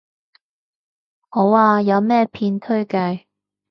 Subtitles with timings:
[1.29, 3.27] 好啊，有咩片推介